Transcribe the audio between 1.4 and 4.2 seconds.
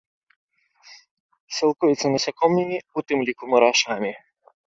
Сілкуецца насякомымі, у тым ліку мурашамі.